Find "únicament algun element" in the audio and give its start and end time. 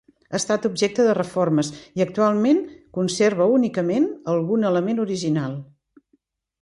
3.59-5.05